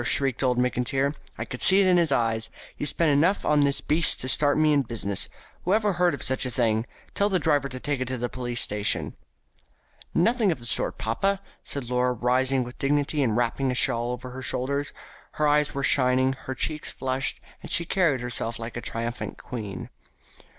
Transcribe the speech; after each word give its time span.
shrieked 0.03 0.41
old 0.41 0.57
Mr. 0.57 0.81
McIntyre. 0.81 1.15
"I 1.37 1.45
could 1.45 1.61
see 1.61 1.79
it 1.79 1.85
in 1.85 1.97
his 1.97 2.11
eye. 2.11 2.41
He 2.75 2.85
spent 2.85 3.11
enough 3.11 3.45
on 3.45 3.59
this 3.59 3.81
beast 3.81 4.19
to 4.21 4.27
start 4.27 4.57
me 4.57 4.73
in 4.73 4.81
business. 4.81 5.29
Whoever 5.63 5.93
heard 5.93 6.15
of 6.15 6.23
such 6.23 6.43
a 6.43 6.49
thing? 6.49 6.87
Tell 7.13 7.29
the 7.29 7.37
driver 7.37 7.69
to 7.69 7.79
take 7.79 8.01
it 8.01 8.07
to 8.07 8.17
the 8.17 8.27
police 8.27 8.61
station." 8.61 9.15
"Nothing 10.11 10.51
of 10.51 10.57
the 10.57 10.65
sort, 10.65 10.97
papa," 10.97 11.39
said 11.61 11.87
Laura, 11.87 12.13
rising 12.13 12.63
with 12.63 12.79
dignity 12.79 13.21
and 13.21 13.37
wrapping 13.37 13.69
a 13.69 13.75
shawl 13.75 14.15
about 14.15 14.29
her 14.31 14.41
shoulders. 14.41 14.91
Her 15.33 15.47
eyes 15.47 15.75
were 15.75 15.83
shining, 15.83 16.33
her 16.33 16.55
cheeks 16.55 16.91
flushed, 16.91 17.39
and 17.61 17.69
she 17.69 17.85
carried 17.85 18.21
herself 18.21 18.57
like 18.57 18.75
a 18.75 18.81
triumphant 18.81 19.37
queen. 19.37 19.91